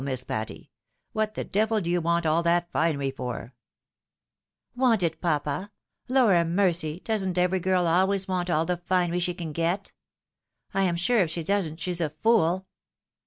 [0.03, 0.71] Miss Patty!
[1.13, 3.53] What the devil do you want all that finery for?""
[4.75, 5.71] Want it, papa?
[6.07, 9.93] Lor a mercy, doesn't every girl always want all the finery she can get?
[10.73, 12.65] I am sure if she doesn't she's a fool.